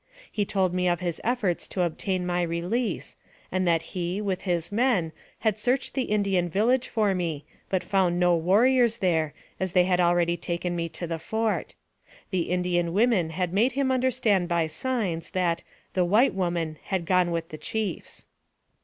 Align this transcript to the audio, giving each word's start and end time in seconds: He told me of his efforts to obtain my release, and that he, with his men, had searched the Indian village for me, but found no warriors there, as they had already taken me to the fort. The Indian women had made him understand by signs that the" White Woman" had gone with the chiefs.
He 0.31 0.45
told 0.45 0.73
me 0.73 0.87
of 0.87 0.99
his 0.99 1.21
efforts 1.23 1.67
to 1.67 1.83
obtain 1.83 2.25
my 2.25 2.41
release, 2.41 3.15
and 3.51 3.67
that 3.67 3.83
he, 3.93 4.19
with 4.19 4.41
his 4.49 4.71
men, 4.71 5.11
had 5.41 5.59
searched 5.59 5.93
the 5.93 6.05
Indian 6.09 6.49
village 6.49 6.87
for 6.87 7.13
me, 7.13 7.45
but 7.69 7.83
found 7.83 8.19
no 8.19 8.35
warriors 8.35 8.97
there, 8.97 9.35
as 9.59 9.73
they 9.73 9.83
had 9.83 9.99
already 9.99 10.35
taken 10.37 10.75
me 10.75 10.89
to 10.89 11.05
the 11.05 11.19
fort. 11.19 11.75
The 12.31 12.49
Indian 12.49 12.93
women 12.93 13.29
had 13.29 13.53
made 13.53 13.73
him 13.73 13.91
understand 13.91 14.47
by 14.47 14.65
signs 14.65 15.29
that 15.37 15.61
the" 15.93 16.03
White 16.13 16.33
Woman" 16.33 16.77
had 16.91 17.05
gone 17.05 17.29
with 17.29 17.49
the 17.49 17.59
chiefs. 17.59 18.25